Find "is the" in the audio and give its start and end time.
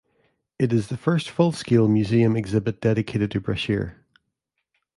0.73-0.97